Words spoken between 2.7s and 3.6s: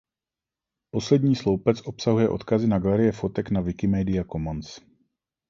galerie fotek